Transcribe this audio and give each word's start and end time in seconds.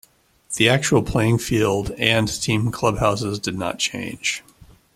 The 0.55 0.67
actual 0.67 1.03
playing 1.03 1.37
field 1.37 1.91
and 1.91 2.27
team 2.27 2.71
clubhouses 2.71 3.37
did 3.37 3.55
not 3.55 3.77
change. 3.77 4.41